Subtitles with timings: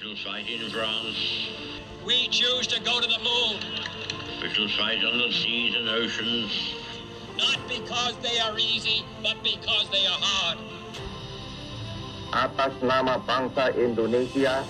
[0.00, 1.48] shall fight in France.
[2.04, 3.60] We choose to go to the moon,
[4.42, 6.74] We shall fight on the seas and oceans.
[7.38, 10.58] not because they are easy, but because they are hard.
[12.34, 14.64] atas nama bangsa Indonesia,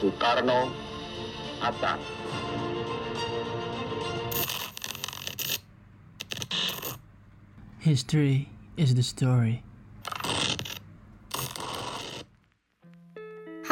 [0.00, 0.70] Soekarno,
[1.60, 1.98] Hatta.
[7.78, 9.62] History is the story.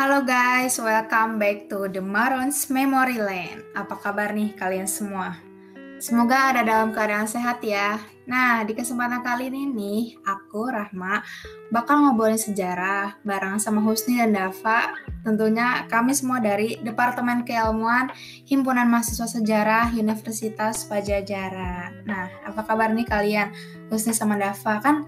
[0.00, 3.60] Halo guys, welcome back to the Marons Memory Lane.
[3.76, 5.36] Apa kabar nih kalian semua?
[6.00, 8.00] Semoga ada dalam keadaan sehat ya.
[8.24, 11.20] Nah, di kesempatan kali ini nih, aku Rahma
[11.68, 14.96] bakal ngobrolin sejarah bareng sama Husni dan Dava.
[15.20, 18.08] Tentunya kami semua dari Departemen Keilmuan
[18.48, 22.08] Himpunan Mahasiswa Sejarah Universitas Pajajaran.
[22.08, 23.52] Nah, apa kabar nih kalian?
[23.92, 25.04] Husni sama Dava kan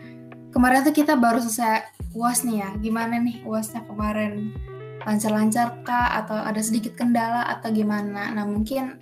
[0.53, 1.81] kemarin tuh kita baru selesai
[2.13, 2.69] UAS nih ya.
[2.77, 4.53] Gimana nih UASnya kemarin?
[5.03, 8.31] Lancar-lancar kah atau ada sedikit kendala atau gimana?
[8.31, 8.99] Nah mungkin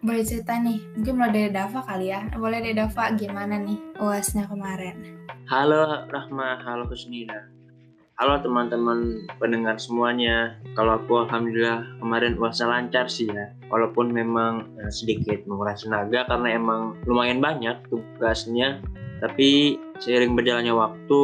[0.00, 2.24] boleh cerita nih, mungkin mulai dari Dava kali ya.
[2.34, 5.20] Boleh dari Dava gimana nih uasnya kemarin?
[5.46, 7.46] Halo Rahma, halo Husnina.
[8.20, 10.60] Halo teman-teman pendengar semuanya.
[10.76, 13.48] Kalau aku alhamdulillah kemarin puasa lancar sih ya.
[13.72, 18.84] Walaupun memang eh, sedikit menguras tenaga karena emang lumayan banyak tugasnya.
[19.20, 21.20] Tapi seiring berjalannya waktu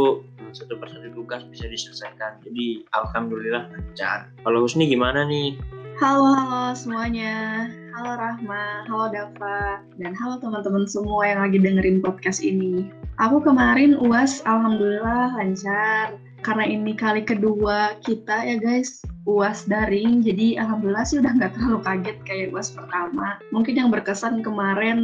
[0.56, 2.40] satu persatu tugas bisa diselesaikan.
[2.40, 4.32] Jadi alhamdulillah lancar.
[4.40, 5.60] Kalau Husni gimana nih?
[6.00, 7.68] Halo, halo semuanya.
[7.96, 12.92] Halo Rahma, halo Dava, dan halo teman-teman semua yang lagi dengerin podcast ini.
[13.16, 16.20] Aku kemarin UAS alhamdulillah lancar.
[16.44, 20.20] Karena ini kali kedua kita ya guys, UAS daring.
[20.20, 23.40] Jadi alhamdulillah sih udah nggak terlalu kaget kayak UAS pertama.
[23.48, 25.00] Mungkin yang berkesan kemarin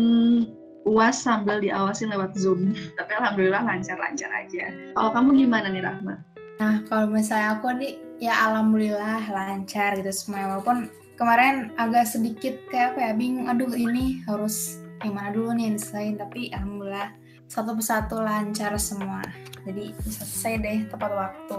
[0.82, 2.74] UAS sambil diawasin lewat Zoom.
[2.98, 4.70] Tapi alhamdulillah lancar-lancar aja.
[4.98, 6.14] Kalau kamu gimana nih Rahma?
[6.58, 10.86] Nah kalau misalnya aku nih ya alhamdulillah lancar gitu semuanya walaupun
[11.18, 15.74] kemarin agak sedikit kayak apa ya bingung aduh ini harus yang mana dulu nih yang
[15.74, 17.10] diselesain tapi alhamdulillah
[17.50, 19.20] satu persatu lancar semua
[19.66, 21.58] jadi bisa selesai deh tepat waktu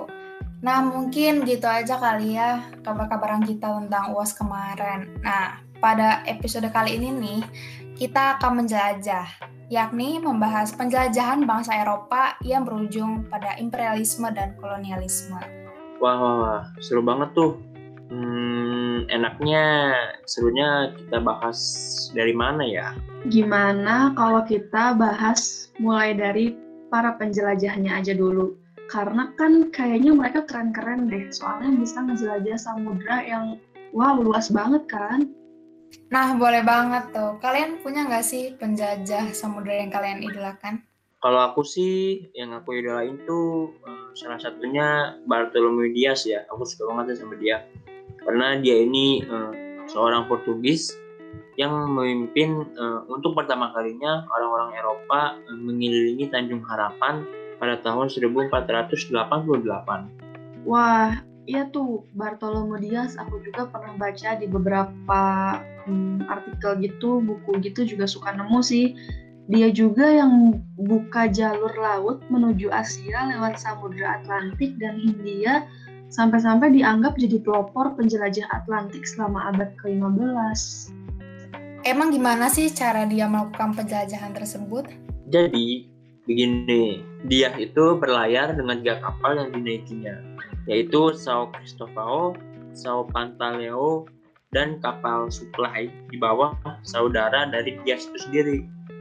[0.63, 6.95] nah mungkin gitu aja kali ya kabar-kabaran kita tentang uas kemarin nah pada episode kali
[6.95, 7.41] ini nih
[8.03, 9.23] kita akan menjelajah
[9.71, 15.39] yakni membahas penjelajahan bangsa Eropa yang berujung pada imperialisme dan kolonialisme.
[16.03, 17.63] Wah, wah, wah, seru banget tuh.
[18.11, 19.95] Hmm, enaknya
[20.27, 21.63] serunya kita bahas
[22.11, 22.91] dari mana ya?
[23.31, 26.59] Gimana kalau kita bahas mulai dari
[26.91, 28.59] para penjelajahnya aja dulu?
[28.91, 33.63] Karena kan kayaknya mereka keren-keren deh, soalnya bisa ngejelajah samudra yang
[33.95, 35.31] wow luas banget kan?
[36.13, 37.41] Nah, boleh banget tuh.
[37.41, 40.85] Kalian punya nggak sih penjajah samudera yang kalian idolakan?
[41.23, 46.45] Kalau aku sih yang aku idolain tuh eh, salah satunya Bartolomeu Dias ya.
[46.53, 47.65] Aku suka banget sama dia.
[48.21, 49.51] Karena dia ini eh,
[49.89, 50.93] seorang Portugis
[51.57, 57.25] yang memimpin eh, untuk pertama kalinya orang-orang Eropa eh, mengelilingi Tanjung Harapan
[57.61, 60.67] pada tahun 1488.
[60.67, 65.21] Wah, iya tuh Bartolomeu Dias aku juga pernah baca di beberapa
[65.87, 68.95] hmm, artikel gitu, buku gitu juga suka nemu sih.
[69.51, 75.67] Dia juga yang buka jalur laut menuju Asia lewat Samudra Atlantik dan Hindia
[76.07, 80.93] sampai-sampai dianggap jadi pelopor penjelajah Atlantik selama abad ke-15.
[81.83, 84.87] Emang gimana sih cara dia melakukan penjelajahan tersebut?
[85.27, 85.92] Jadi
[86.23, 90.15] begini, dia itu berlayar dengan tiga kapal yang dinaikinya,
[90.67, 92.35] yaitu Sao Cristobal,
[92.71, 94.07] Sao Pantaleo,
[94.53, 96.53] dan kapal supply di bawah
[96.85, 98.57] saudara dari Dias itu sendiri,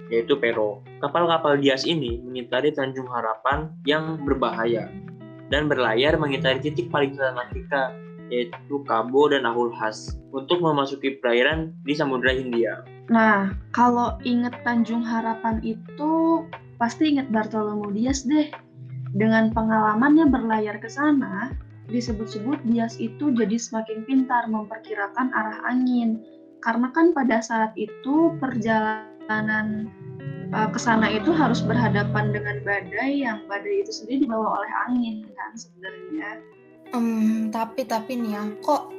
[0.09, 0.81] yaitu Pero.
[1.05, 4.89] Kapal-kapal Dias ini mengitari Tanjung Harapan yang berbahaya
[5.53, 7.93] dan berlayar mengitari titik paling selatan Afrika,
[8.33, 12.81] yaitu Cabo dan Ahulhas, untuk memasuki perairan di Samudra Hindia.
[13.13, 16.41] Nah, kalau inget Tanjung Harapan itu
[16.83, 18.51] pasti inget Bartolomeu Dias deh.
[19.15, 21.55] Dengan pengalamannya berlayar ke sana,
[21.87, 26.19] disebut-sebut Dias itu jadi semakin pintar memperkirakan arah angin.
[26.59, 29.87] Karena kan pada saat itu perjalanan
[30.51, 35.23] uh, ke sana itu harus berhadapan dengan badai yang badai itu sendiri dibawa oleh angin
[35.39, 36.31] kan sebenarnya.
[36.91, 38.91] Hmm, tapi tapi nih ya, kok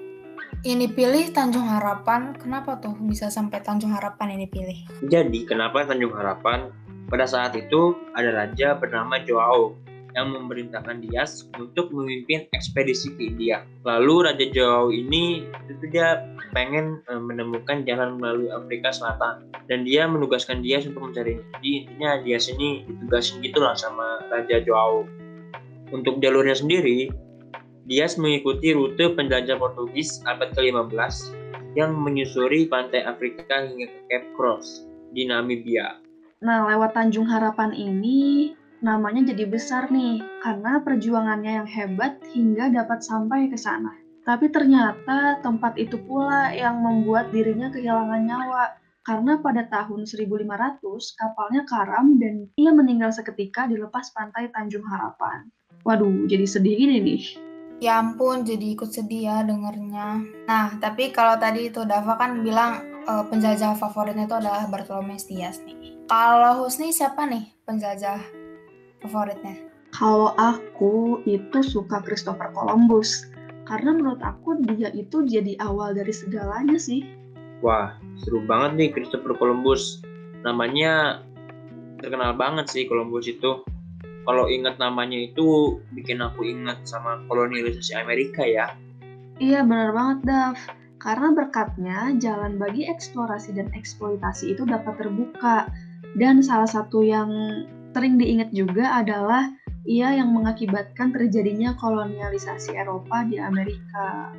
[0.64, 2.32] ini pilih Tanjung Harapan?
[2.40, 4.80] Kenapa tuh bisa sampai Tanjung Harapan ini pilih?
[5.12, 6.72] Jadi, kenapa Tanjung Harapan?
[7.10, 9.76] Pada saat itu ada raja bernama Joao
[10.14, 13.66] yang memerintahkan Dias untuk memimpin ekspedisi ke India.
[13.82, 16.22] Lalu Raja Joao ini itu dia
[16.54, 21.42] pengen eh, menemukan jalan melalui Afrika Selatan dan dia menugaskan Dias untuk mencari.
[21.58, 25.06] Jadi intinya Dias ini ditugasin gitulah sama Raja Joao.
[25.94, 27.10] Untuk jalurnya sendiri
[27.84, 31.36] Dias mengikuti rute penjelajah Portugis abad ke-15
[31.74, 36.03] yang menyusuri pantai Afrika hingga ke Cape Cross di Namibia.
[36.44, 38.52] Nah, lewat Tanjung Harapan ini
[38.84, 43.96] namanya jadi besar nih karena perjuangannya yang hebat hingga dapat sampai ke sana.
[44.28, 48.76] Tapi ternyata tempat itu pula yang membuat dirinya kehilangan nyawa
[49.08, 50.84] karena pada tahun 1500
[51.16, 55.48] kapalnya karam dan ia meninggal seketika di lepas pantai Tanjung Harapan.
[55.88, 57.24] Waduh, jadi sedih gini nih.
[57.80, 60.24] Ya ampun, jadi ikut sedih ya dengernya.
[60.48, 65.60] Nah, tapi kalau tadi itu Dava kan bilang uh, penjajah favoritnya itu adalah Bartolome Dias
[65.68, 66.03] nih.
[66.12, 68.20] Kalau Husni siapa nih penjajah
[69.00, 69.56] favoritnya?
[69.96, 73.30] Kalau aku itu suka Christopher Columbus.
[73.64, 77.08] Karena menurut aku dia itu jadi awal dari segalanya sih.
[77.64, 80.04] Wah, seru banget nih Christopher Columbus.
[80.44, 81.24] Namanya
[82.04, 83.64] terkenal banget sih Columbus itu
[84.28, 88.76] kalau ingat namanya itu bikin aku ingat sama kolonialisasi Amerika ya.
[89.40, 90.58] Iya benar banget Dav.
[91.04, 95.68] Karena berkatnya jalan bagi eksplorasi dan eksploitasi itu dapat terbuka.
[96.14, 97.30] Dan salah satu yang
[97.94, 99.50] sering diingat juga adalah
[99.84, 104.32] ia yang mengakibatkan terjadinya kolonialisasi Eropa di Amerika.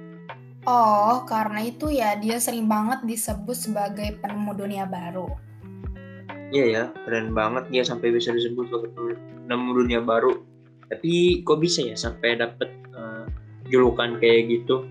[0.65, 5.29] Oh, karena itu ya dia sering banget disebut sebagai penemu dunia baru.
[6.49, 10.41] Iya ya, keren banget dia sampai bisa disebut sebagai penemu dunia baru.
[10.89, 13.29] Tapi kok bisa ya sampai dapet uh,
[13.69, 14.89] julukan kayak gitu?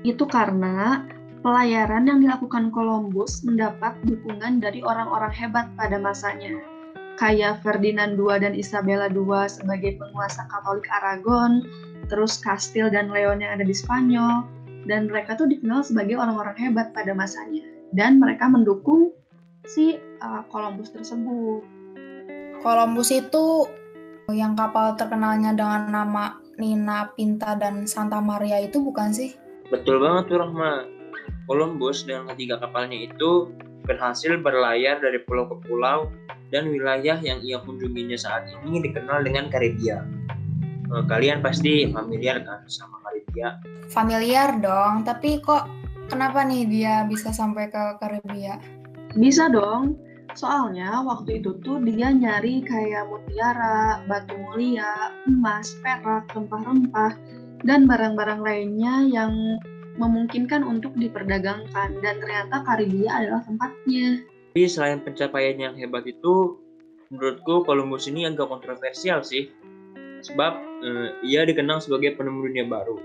[0.00, 1.04] Itu karena
[1.44, 6.56] pelayaran yang dilakukan Columbus mendapat dukungan dari orang-orang hebat pada masanya.
[7.20, 11.62] Kayak Ferdinand II dan Isabella II sebagai penguasa Katolik Aragon,
[12.08, 14.48] terus Kastil dan Leon yang ada di Spanyol,
[14.88, 17.62] dan mereka tuh dikenal sebagai orang-orang hebat pada masanya.
[17.94, 19.14] Dan mereka mendukung
[19.68, 21.62] si uh, Columbus tersebut.
[22.64, 23.68] Columbus itu
[24.32, 29.36] yang kapal terkenalnya dengan nama Nina, Pinta, dan Santa Maria itu bukan sih?
[29.68, 31.03] Betul banget tuh Rahma.
[31.44, 33.52] Columbus dengan ketiga kapalnya itu
[33.84, 36.08] berhasil berlayar dari pulau ke pulau
[36.48, 40.00] dan wilayah yang ia kunjunginya saat ini dikenal dengan Karibia.
[40.94, 43.60] Eh, kalian pasti familiar kan sama Karibia?
[43.92, 45.68] Familiar dong, tapi kok
[46.08, 48.56] kenapa nih dia bisa sampai ke Karibia?
[49.12, 50.00] Bisa dong,
[50.32, 57.12] soalnya waktu itu tuh dia nyari kayak mutiara, batu mulia, emas, perak, rempah-rempah,
[57.64, 59.32] dan barang-barang lainnya yang
[59.94, 64.22] memungkinkan untuk diperdagangkan dan ternyata Karibia adalah tempatnya.
[64.54, 66.58] Tapi selain pencapaian yang hebat itu,
[67.10, 69.50] menurutku Columbus ini agak kontroversial sih.
[70.24, 70.52] Sebab
[70.82, 72.96] eh, ia dikenal sebagai penemu dunia baru.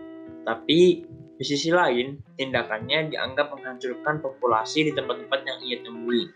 [0.47, 1.03] Tapi
[1.39, 6.27] di sisi lain, tindakannya dianggap menghancurkan populasi di tempat-tempat yang ia temui.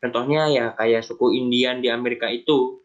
[0.00, 2.79] Contohnya ya kayak suku Indian di Amerika itu.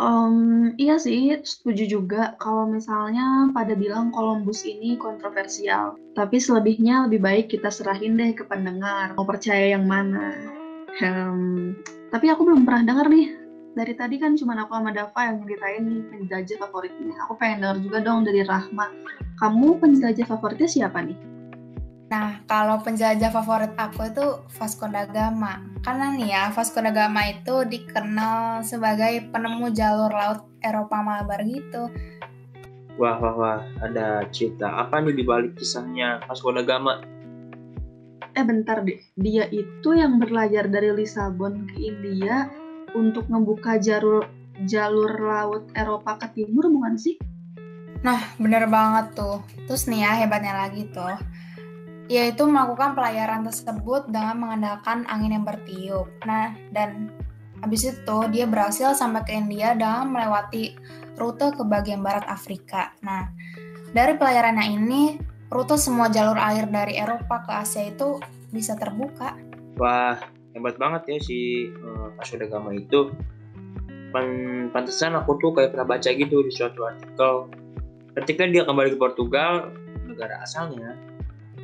[0.00, 6.00] Um, iya sih, setuju juga kalau misalnya pada bilang Columbus ini kontroversial.
[6.16, 10.32] Tapi selebihnya lebih baik kita serahin deh ke pendengar, mau percaya yang mana.
[10.96, 11.76] Hmm,
[12.08, 13.36] tapi aku belum pernah dengar nih.
[13.72, 17.16] Dari tadi kan cuma aku sama Dava yang nyeritain penjajah favoritnya.
[17.24, 18.88] Aku pengen denger juga dong dari Rahma
[19.42, 21.31] kamu penjajah favoritnya siapa nih?
[22.12, 25.64] Nah, kalau penjajah favorit aku itu Vasco da Gama.
[25.80, 31.88] Karena nih ya, Vasco da Gama itu dikenal sebagai penemu jalur laut Eropa Malabar gitu.
[33.00, 33.60] Wah, wah, wah.
[33.80, 37.00] Ada cerita apa nih di balik kisahnya Vasco da Gama?
[38.36, 39.00] Eh, bentar deh.
[39.16, 42.52] Dia itu yang berlayar dari Lisabon ke India
[42.92, 44.28] untuk membuka jalur
[44.68, 47.16] jalur laut Eropa ke timur, bukan sih?
[48.04, 49.40] Nah, bener banget tuh.
[49.64, 51.16] Terus nih ya, hebatnya lagi tuh.
[52.10, 56.10] Yaitu melakukan pelayaran tersebut dengan mengandalkan angin yang bertiup.
[56.26, 57.10] Nah, dan
[57.62, 60.74] habis itu dia berhasil sampai ke India dengan melewati
[61.14, 62.90] rute ke bagian barat Afrika.
[63.06, 63.30] Nah,
[63.94, 65.02] dari pelayarannya ini,
[65.52, 68.18] rute semua jalur air dari Eropa ke Asia itu
[68.50, 69.36] bisa terbuka.
[69.78, 70.18] Wah,
[70.52, 73.12] hebat banget ya si uh, da Gama itu.
[74.12, 74.28] Pan
[74.68, 77.48] pantesan aku tuh kayak pernah baca gitu di suatu artikel
[78.20, 79.72] ketika dia kembali ke Portugal
[80.04, 80.92] negara asalnya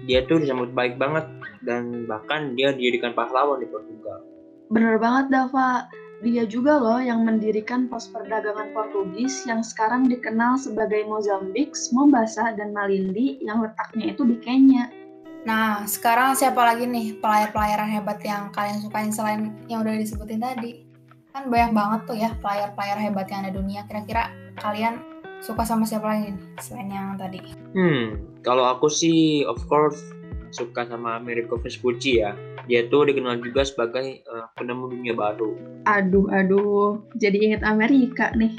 [0.09, 1.29] dia tuh disambut baik banget
[1.63, 4.25] dan bahkan dia dijadikan pahlawan di Portugal
[4.73, 5.87] bener banget Dava
[6.19, 12.75] dia juga loh yang mendirikan pos perdagangan Portugis yang sekarang dikenal sebagai Mozambik, Mombasa, dan
[12.75, 14.91] Malindi yang letaknya itu di Kenya.
[15.47, 20.83] Nah, sekarang siapa lagi nih pelayar-pelayaran hebat yang kalian sukain selain yang udah disebutin tadi?
[21.31, 23.81] Kan banyak banget tuh ya pelayar-pelayar hebat yang ada di dunia.
[23.87, 24.99] Kira-kira kalian
[25.39, 27.39] suka sama siapa lagi nih selain yang tadi?
[27.77, 30.01] Hmm, kalau aku sih of course
[30.51, 32.33] suka sama Americo Vespucci ya.
[32.69, 35.57] Dia tuh dikenal juga sebagai uh, penemu dunia baru.
[35.89, 38.53] Aduh, aduh, jadi inget Amerika nih.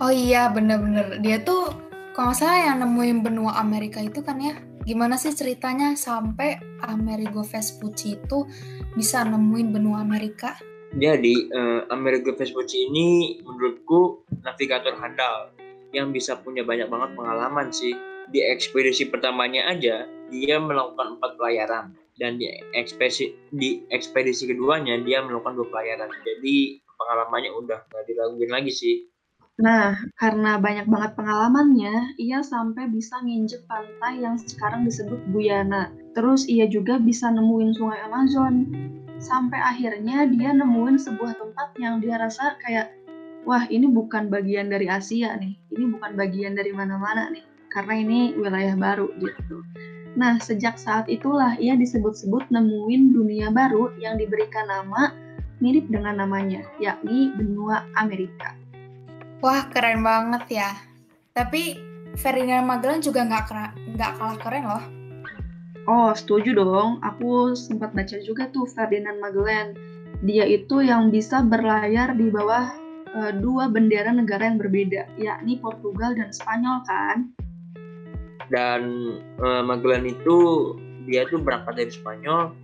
[0.00, 1.20] Oh iya, bener-bener.
[1.20, 1.72] Dia tuh
[2.16, 4.56] Kalau nggak salah yang nemuin benua Amerika itu kan ya,
[4.88, 6.56] gimana sih ceritanya sampai
[6.88, 8.48] Amerigo Vespucci itu
[8.96, 10.56] bisa nemuin benua Amerika?
[10.96, 15.52] Jadi uh, Amerigo Vespucci ini menurutku navigator handal
[15.92, 17.92] yang bisa punya banyak banget pengalaman sih.
[18.30, 25.22] Di ekspedisi pertamanya aja dia melakukan empat pelayaran dan di ekspedisi di ekspedisi keduanya dia
[25.22, 26.10] melakukan dua pelayaran.
[26.26, 28.96] Jadi pengalamannya udah nggak diraguin lagi sih.
[29.56, 35.88] Nah, karena banyak banget pengalamannya, ia sampai bisa nginjek pantai yang sekarang disebut Guyana.
[36.12, 38.68] Terus ia juga bisa nemuin sungai Amazon.
[39.16, 42.92] Sampai akhirnya dia nemuin sebuah tempat yang dia rasa kayak,
[43.48, 47.40] wah ini bukan bagian dari Asia nih, ini bukan bagian dari mana-mana nih,
[47.76, 49.60] karena ini wilayah baru gitu.
[50.16, 55.12] Nah, sejak saat itulah ia disebut-sebut nemuin dunia baru yang diberikan nama
[55.60, 58.56] mirip dengan namanya, yakni benua Amerika.
[59.44, 60.70] Wah, keren banget ya.
[61.36, 61.76] Tapi
[62.16, 63.44] Ferdinand Magellan juga nggak
[63.92, 64.84] nggak kalah keren loh.
[65.84, 66.96] Oh, setuju dong.
[67.04, 69.76] Aku sempat baca juga tuh Ferdinand Magellan.
[70.24, 72.72] Dia itu yang bisa berlayar di bawah
[73.12, 77.36] uh, dua bendera negara yang berbeda, yakni Portugal dan Spanyol kan.
[78.46, 78.82] Dan
[79.42, 80.36] uh, Magellan itu
[81.06, 82.54] dia tuh berangkat dari Spanyol,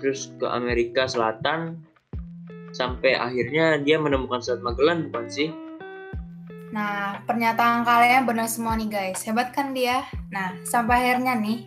[0.00, 1.80] terus ke Amerika Selatan,
[2.70, 5.50] sampai akhirnya dia menemukan Selat Magellan bukan sih?
[6.70, 9.26] Nah, pernyataan kalian benar semua nih guys.
[9.26, 10.06] Hebat kan dia?
[10.30, 11.66] Nah, sampai akhirnya nih,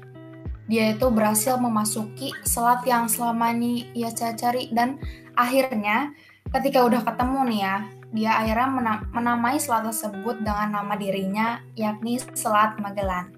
[0.71, 4.95] dia itu berhasil memasuki selat yang selama ini ia cari dan
[5.35, 6.15] akhirnya
[6.55, 7.75] ketika udah ketemu nih ya,
[8.13, 8.69] dia akhirnya
[9.09, 13.33] menamai selat tersebut dengan nama dirinya yakni Selat Magellan.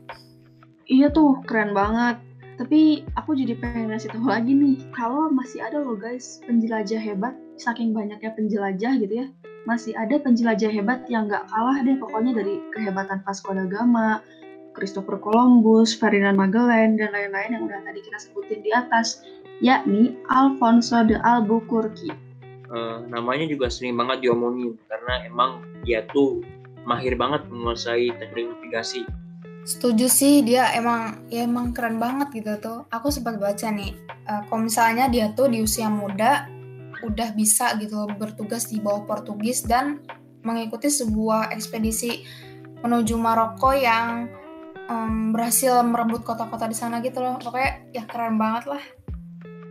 [0.85, 2.19] Iya tuh, keren banget.
[2.55, 7.35] Tapi aku jadi pengen ngasih tahu lagi nih, kalau masih ada loh guys penjelajah hebat,
[7.59, 9.27] saking banyaknya penjelajah gitu ya,
[9.67, 14.23] masih ada penjelajah hebat yang gak kalah deh pokoknya dari kehebatan Vasco da Gama,
[14.71, 19.23] Christopher Columbus, Ferdinand Magellan, dan lain-lain yang udah tadi kita sebutin di atas,
[19.59, 22.24] yakni Alfonso de Albuquerque.
[22.75, 26.43] Uh, namanya juga sering banget diomongin karena emang dia tuh
[26.83, 29.07] mahir banget menguasai teknik navigasi.
[29.63, 32.79] Setuju sih dia emang ya emang keren banget gitu tuh.
[32.91, 33.95] Aku sempat baca nih,
[34.27, 36.51] uh, kalau misalnya dia tuh di usia muda
[36.99, 40.03] udah bisa gitu bertugas di bawah Portugis dan
[40.43, 42.27] mengikuti sebuah ekspedisi
[42.83, 44.29] menuju Maroko yang
[44.91, 47.39] um, berhasil merebut kota-kota di sana gitu loh.
[47.41, 48.83] Pokoknya ya keren banget lah.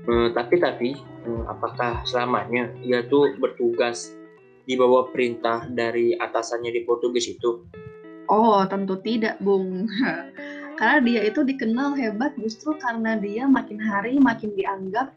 [0.08, 0.88] Hmm, tapi tapi
[1.48, 4.12] apakah selamanya ia tuh bertugas
[4.64, 7.64] di bawah perintah dari atasannya di Portugis itu?
[8.28, 9.84] Oh, tentu tidak, Bung.
[10.78, 15.14] karena dia itu dikenal hebat justru karena dia makin hari makin dianggap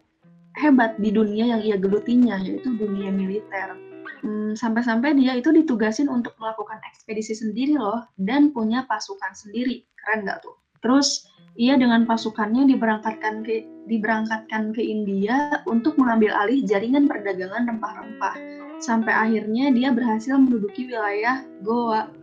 [0.58, 3.78] hebat di dunia yang ia gelutinya, yaitu dunia militer.
[4.26, 9.86] Hmm, sampai-sampai dia itu ditugasin untuk melakukan ekspedisi sendiri loh, dan punya pasukan sendiri.
[10.02, 10.58] Keren nggak tuh?
[10.81, 18.36] Terus, ia dengan pasukannya diberangkatkan ke diberangkatkan ke India untuk mengambil alih jaringan perdagangan rempah-rempah.
[18.77, 22.13] Sampai akhirnya dia berhasil menduduki wilayah Goa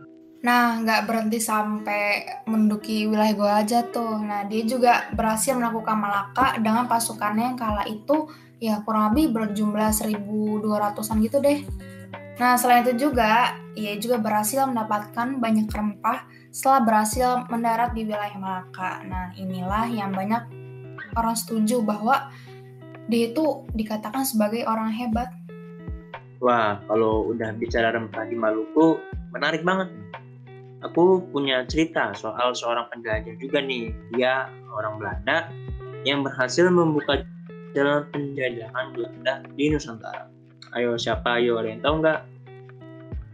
[0.45, 4.21] Nah, nggak berhenti sampai menduki wilayah Goa aja tuh.
[4.21, 8.29] Nah, dia juga berhasil melakukan Malaka dengan pasukannya yang kala itu
[8.61, 11.65] ya kurang lebih berjumlah 1.200-an gitu deh.
[12.37, 18.39] Nah, selain itu juga, ia juga berhasil mendapatkan banyak rempah setelah berhasil mendarat di wilayah
[18.39, 19.03] Malaka.
[19.03, 20.39] Nah, inilah yang banyak
[21.19, 22.31] orang setuju bahwa
[23.11, 25.35] dia itu dikatakan sebagai orang hebat.
[26.39, 28.95] Wah, kalau udah bicara rempah di Maluku,
[29.35, 29.91] menarik banget
[30.79, 33.91] aku punya cerita soal seorang penjelajah juga nih.
[34.15, 35.51] Dia orang Belanda
[36.07, 37.19] yang berhasil membuka
[37.75, 40.31] jalan penjajahan Belanda di Nusantara.
[40.71, 41.35] Ayo siapa?
[41.35, 42.19] Ayo ada yang tahu nggak?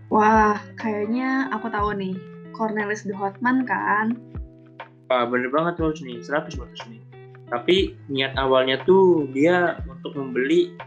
[0.09, 2.30] Wah, kayaknya aku tahu nih.
[2.61, 4.21] Cornelis de Houtman kan?
[5.09, 7.01] Wah, bener banget terus nih, 100 bagus nih.
[7.49, 10.77] Tapi niat awalnya tuh dia untuk membeli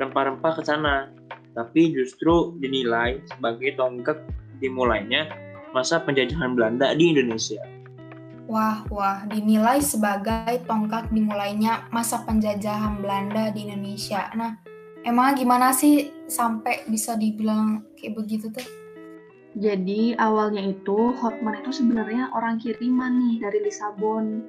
[0.00, 1.12] rempah-rempah ke sana.
[1.52, 4.24] Tapi justru dinilai sebagai tonggak
[4.56, 5.28] dimulainya
[5.76, 7.60] masa penjajahan Belanda di Indonesia.
[8.48, 14.32] Wah, wah, dinilai sebagai tongkat dimulainya masa penjajahan Belanda di Indonesia.
[14.32, 14.58] Nah,
[15.04, 18.81] emang gimana sih sampai bisa dibilang kayak begitu tuh?
[19.52, 24.40] Jadi awalnya itu Hotman itu sebenarnya orang kiriman nih dari Lisabon.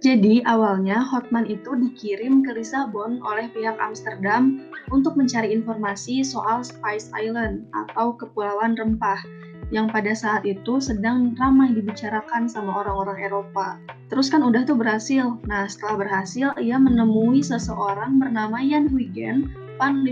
[0.00, 7.12] Jadi awalnya Hotman itu dikirim ke Lisabon oleh pihak Amsterdam untuk mencari informasi soal Spice
[7.14, 9.22] Island atau Kepulauan Rempah
[9.70, 13.78] yang pada saat itu sedang ramai dibicarakan sama orang-orang Eropa.
[14.10, 15.38] Terus kan udah tuh berhasil.
[15.46, 19.46] Nah, setelah berhasil, ia menemui seseorang bernama Jan Huygen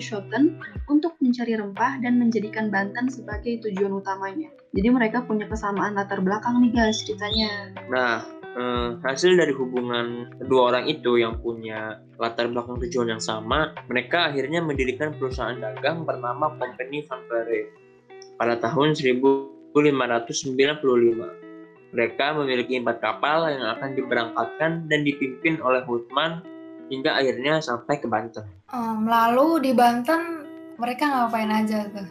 [0.00, 0.56] Schoten
[0.88, 4.48] untuk mencari rempah dan menjadikan Banten sebagai tujuan utamanya.
[4.72, 7.76] Jadi mereka punya kesamaan latar belakang nih guys ceritanya.
[7.92, 8.24] Nah,
[8.56, 14.32] eh, hasil dari hubungan kedua orang itu yang punya latar belakang tujuan yang sama, mereka
[14.32, 17.20] akhirnya mendirikan perusahaan dagang bernama Company van
[18.40, 21.28] pada tahun 1595.
[21.88, 26.40] Mereka memiliki empat kapal yang akan diberangkatkan dan dipimpin oleh Hutman
[26.88, 28.57] hingga akhirnya sampai ke Banten.
[28.68, 30.44] Em, lalu di Banten
[30.76, 32.04] mereka ngapain aja tuh?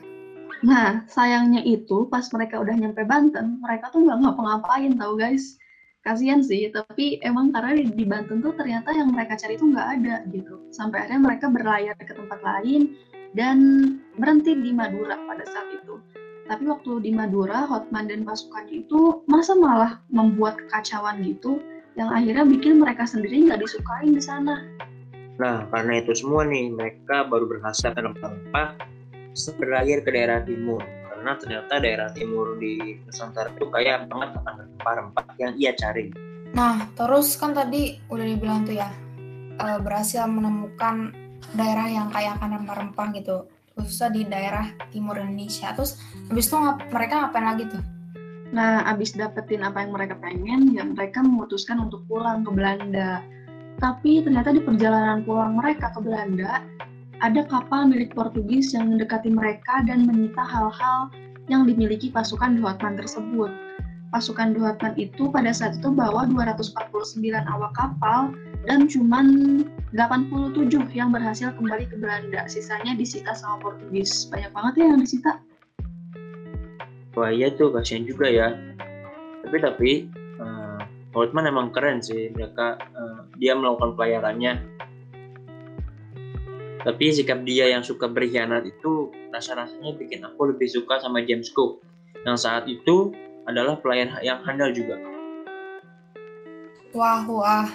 [0.65, 5.61] Nah, sayangnya itu pas mereka udah nyampe Banten, mereka tuh nggak ngapa-ngapain tau guys.
[6.01, 10.15] Kasian sih, tapi emang karena di, Banten tuh ternyata yang mereka cari tuh nggak ada
[10.33, 10.57] gitu.
[10.73, 12.97] Sampai akhirnya mereka berlayar ke tempat lain
[13.37, 13.57] dan
[14.17, 16.01] berhenti di Madura pada saat itu.
[16.49, 21.61] Tapi waktu di Madura, Hotman dan pasukannya itu masa malah membuat kekacauan gitu,
[21.93, 24.65] yang akhirnya bikin mereka sendiri nggak disukain di sana.
[25.37, 28.67] Nah, karena itu semua nih, mereka baru berhasil ke rempah-rempah
[29.61, 30.81] berlayar ke daerah timur.
[30.81, 36.09] Karena ternyata daerah timur di Nusantara itu kaya banget akan rempah-rempah yang ia cari.
[36.57, 38.89] Nah, terus kan tadi udah dibilang tuh ya,
[39.61, 41.13] eh, berhasil menemukan
[41.53, 43.45] daerah yang kaya akan rempah-rempah gitu,
[43.77, 45.69] khususnya di daerah timur Indonesia.
[45.77, 46.01] Terus
[46.33, 47.83] habis itu ngap- mereka ngapain lagi tuh?
[48.47, 53.21] Nah, abis dapetin apa yang mereka pengen, ya mereka memutuskan untuk pulang ke Belanda.
[53.77, 56.65] Tapi ternyata di perjalanan pulang mereka ke Belanda,
[57.21, 61.13] ada kapal milik Portugis yang mendekati mereka dan menyita hal-hal
[61.45, 63.53] yang dimiliki pasukan Duhatman tersebut.
[64.09, 66.73] Pasukan Duhatman itu pada saat itu bawa 249
[67.45, 68.33] awak kapal
[68.65, 69.25] dan cuman
[69.93, 72.49] 87 yang berhasil kembali ke Belanda.
[72.49, 74.25] Sisanya disita sama Portugis.
[74.33, 75.31] Banyak banget ya yang disita.
[77.17, 78.53] Wah iya tuh, kasihan juga ya.
[79.41, 79.91] Tapi tapi,
[81.17, 82.29] Hotman emang keren sih.
[82.29, 84.61] Mereka eh, dia melakukan pelayarannya.
[86.85, 91.81] Tapi sikap dia yang suka berkhianat itu rasa-rasanya bikin aku lebih suka sama James Cook.
[92.21, 93.11] Yang saat itu
[93.49, 95.01] adalah pelayan yang handal juga.
[96.93, 97.67] Wah, wah.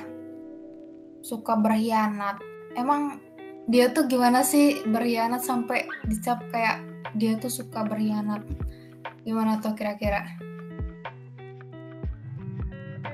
[1.20, 2.38] Suka berkhianat.
[2.78, 3.20] Emang
[3.66, 6.80] dia tuh gimana sih berkhianat sampai dicap kayak
[7.18, 8.46] dia tuh suka berkhianat?
[9.26, 10.51] Gimana tuh kira-kira?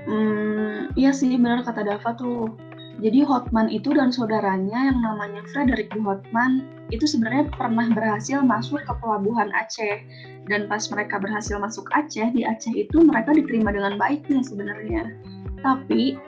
[0.09, 2.57] Hmm, iya sih benar kata Dava tuh.
[2.99, 8.83] Jadi Hotman itu dan saudaranya yang namanya Frederick de Hotman itu sebenarnya pernah berhasil masuk
[8.83, 10.03] ke pelabuhan Aceh.
[10.49, 15.13] Dan pas mereka berhasil masuk Aceh, di Aceh itu mereka diterima dengan baik sebenarnya.
[15.63, 16.19] Tapi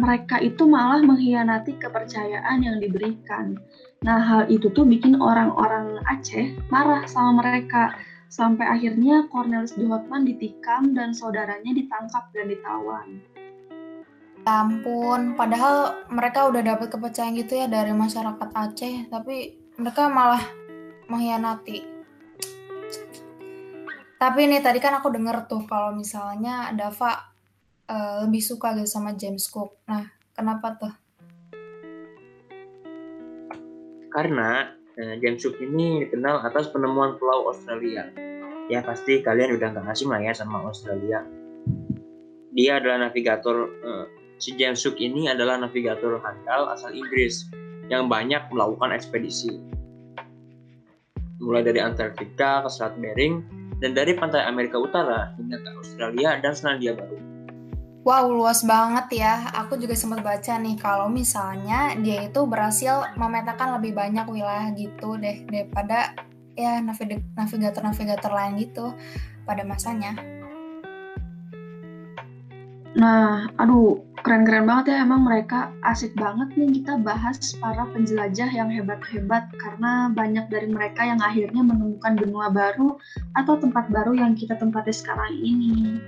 [0.00, 3.60] mereka itu malah mengkhianati kepercayaan yang diberikan.
[4.00, 7.94] Nah, hal itu tuh bikin orang-orang Aceh marah sama mereka.
[8.30, 13.18] Sampai akhirnya Cornelis de Hotman ditikam dan saudaranya ditangkap dan ditawan.
[14.46, 20.40] Ya ampun, padahal mereka udah dapat kepercayaan gitu ya dari masyarakat Aceh, tapi mereka malah
[21.10, 21.84] mengkhianati.
[24.16, 27.34] Tapi nih tadi kan aku denger tuh kalau misalnya Dava
[27.90, 29.82] eh, lebih suka gitu sama James Cook.
[29.90, 30.94] Nah, kenapa tuh?
[34.10, 38.12] Karena eh, James Cook ini dikenal atas penemuan pulau Australia.
[38.68, 41.24] Ya pasti kalian udah nggak asing lah ya sama Australia.
[42.52, 44.04] Dia adalah navigator, eh,
[44.36, 47.48] si James Cook ini adalah navigator handal asal Inggris
[47.88, 49.58] yang banyak melakukan ekspedisi.
[51.40, 53.42] Mulai dari Antartika ke Selat Bering
[53.80, 57.16] dan dari pantai Amerika Utara hingga ke Australia dan Selandia Baru.
[58.00, 59.52] Wow, luas banget ya.
[59.60, 65.20] Aku juga sempat baca nih kalau misalnya dia itu berhasil memetakan lebih banyak wilayah gitu
[65.20, 66.16] deh daripada
[66.56, 68.96] ya navig- navigator-navigator lain gitu
[69.44, 70.16] pada masanya.
[72.96, 78.72] Nah, aduh, keren-keren banget ya emang mereka asik banget nih kita bahas para penjelajah yang
[78.72, 82.96] hebat-hebat karena banyak dari mereka yang akhirnya menemukan benua baru
[83.36, 86.00] atau tempat baru yang kita tempati sekarang ini.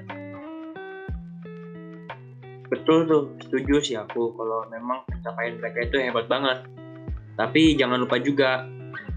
[2.72, 6.64] Betul tuh, setuju sih aku kalau memang pencapaian mereka itu hebat banget.
[7.36, 8.64] Tapi jangan lupa juga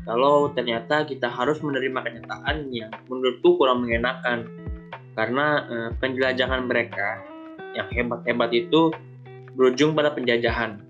[0.03, 4.43] kalau ternyata kita harus menerima kenyataan yang menurutku kurang mengenakan.
[5.15, 7.23] Karena eh, penjelajahan mereka
[7.71, 8.91] yang hebat-hebat itu
[9.55, 10.83] berujung pada penjajahan,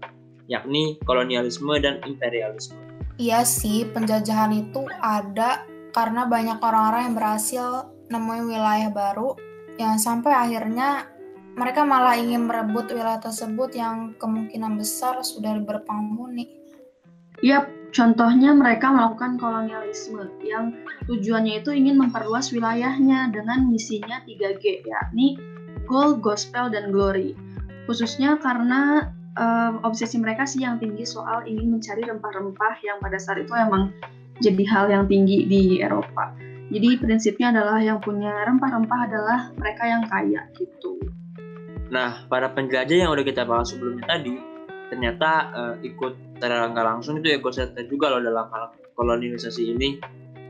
[0.49, 2.81] yakni kolonialisme dan imperialisme.
[3.21, 7.67] Iya sih, penjajahan itu ada karena banyak orang-orang yang berhasil
[8.09, 9.37] nemuin wilayah baru
[9.77, 11.14] yang sampai akhirnya
[11.55, 16.51] mereka malah ingin merebut wilayah tersebut yang kemungkinan besar sudah berpenghuni.
[17.43, 20.75] Yap, contohnya mereka melakukan kolonialisme yang
[21.07, 25.39] tujuannya itu ingin memperluas wilayahnya dengan misinya 3G, yakni
[25.87, 27.35] Gold, Gospel, dan Glory.
[27.87, 33.43] Khususnya karena um, obsesi mereka sih yang tinggi soal ingin mencari rempah-rempah yang pada saat
[33.43, 33.95] itu emang
[34.43, 36.35] jadi hal yang tinggi di Eropa.
[36.73, 41.14] Jadi prinsipnya adalah yang punya rempah-rempah adalah mereka yang kaya gitu.
[41.95, 44.35] Nah, para penjelajah yang udah kita bahas sebelumnya tadi,
[44.91, 49.95] ternyata uh, ikut secara nggak langsung itu ikut serta juga loh dalam hal kolonialisasi ini.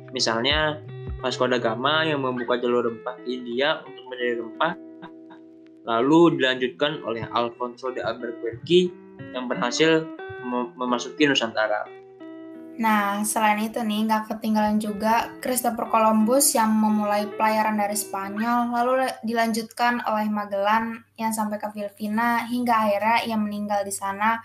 [0.09, 0.81] Misalnya
[1.21, 4.73] Vasco da Gama yang membuka jalur rempah India untuk mencari rempah,
[5.85, 8.89] lalu dilanjutkan oleh Alfonso de Albuquerque
[9.37, 10.01] yang berhasil
[10.41, 11.85] mem memasuki Nusantara.
[12.75, 19.07] Nah, selain itu nih, nggak ketinggalan juga Christopher Columbus yang memulai pelayaran dari Spanyol, lalu
[19.23, 24.43] dilanjutkan oleh Magellan yang sampai ke Filipina, hingga akhirnya ia meninggal di sana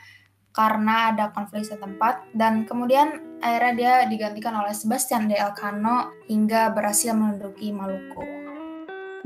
[0.55, 7.11] karena ada konflik setempat, dan kemudian akhirnya dia digantikan oleh Sebastian de Elcano hingga berhasil
[7.11, 8.23] menduduki Maluku.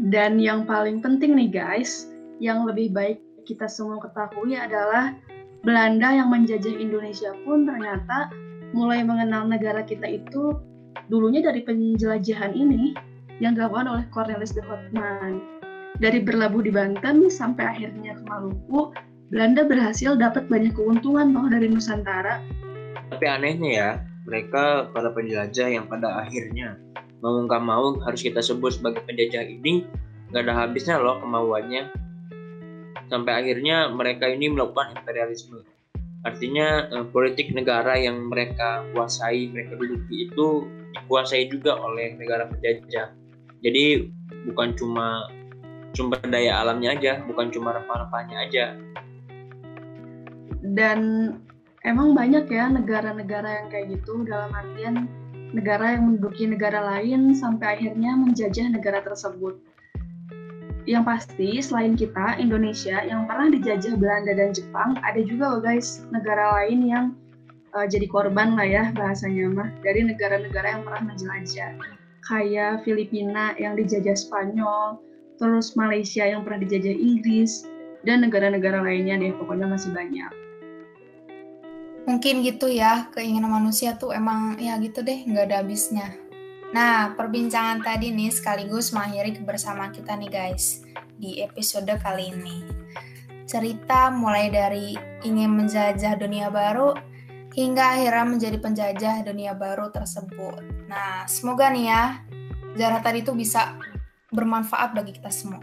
[0.00, 2.08] Dan yang paling penting nih guys,
[2.40, 5.12] yang lebih baik kita semua ketahui adalah
[5.60, 8.32] Belanda yang menjajah Indonesia pun ternyata
[8.74, 10.58] mulai mengenal negara kita itu
[11.06, 12.98] dulunya dari penjelajahan ini
[13.38, 15.38] yang dilakukan oleh Cornelis de Houtman.
[16.02, 18.90] Dari berlabuh di Banten sampai akhirnya ke Maluku,
[19.30, 22.42] Belanda berhasil dapat banyak keuntungan loh dari Nusantara.
[23.14, 23.90] Tapi anehnya ya,
[24.26, 26.74] mereka para penjelajah yang pada akhirnya
[27.22, 29.86] mau nggak mau harus kita sebut sebagai penjajah ini
[30.34, 31.94] nggak ada habisnya loh kemauannya.
[33.06, 35.62] Sampai akhirnya mereka ini melakukan imperialisme
[36.24, 40.64] Artinya eh, politik negara yang mereka kuasai, mereka duduki itu
[40.96, 43.12] dikuasai juga oleh negara penjajah.
[43.60, 43.84] Jadi
[44.48, 45.28] bukan cuma
[45.92, 48.64] sumber daya alamnya aja, bukan cuma rempah-rempahnya aja.
[50.64, 51.00] Dan
[51.84, 55.06] emang banyak ya negara-negara yang kayak gitu dalam artian
[55.54, 59.60] negara yang menduduki negara lain sampai akhirnya menjajah negara tersebut
[60.84, 66.04] yang pasti selain kita Indonesia yang pernah dijajah Belanda dan Jepang ada juga loh guys
[66.12, 67.04] negara lain yang
[67.72, 71.72] uh, jadi korban lah ya bahasanya mah dari negara-negara yang pernah menjelajah.
[72.24, 75.00] Kayak Filipina yang dijajah Spanyol
[75.36, 77.68] terus Malaysia yang pernah dijajah Inggris
[78.04, 80.32] dan negara-negara lainnya deh pokoknya masih banyak.
[82.04, 86.12] Mungkin gitu ya keinginan manusia tuh emang ya gitu deh nggak ada habisnya
[86.74, 90.82] Nah, perbincangan tadi nih sekaligus mengakhiri kebersamaan kita nih guys
[91.14, 92.66] di episode kali ini.
[93.46, 96.98] Cerita mulai dari ingin menjajah dunia baru
[97.54, 100.90] hingga akhirnya menjadi penjajah dunia baru tersebut.
[100.90, 102.02] Nah, semoga nih ya
[102.74, 103.78] jarak tadi itu bisa
[104.34, 105.62] bermanfaat bagi kita semua.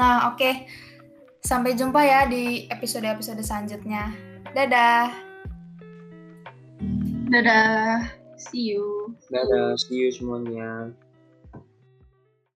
[0.00, 0.40] Nah, oke.
[0.40, 0.54] Okay.
[1.44, 4.16] Sampai jumpa ya di episode-episode selanjutnya.
[4.56, 5.12] Dadah.
[7.28, 8.23] Dadah.
[8.36, 9.16] See you.
[9.32, 10.94] Dadah, see you semuanya.